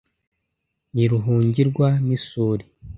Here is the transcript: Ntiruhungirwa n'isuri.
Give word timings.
Ntiruhungirwa 0.93 1.87
n'isuri. 2.05 2.63